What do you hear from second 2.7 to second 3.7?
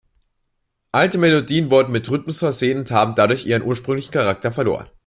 und haben dadurch ihren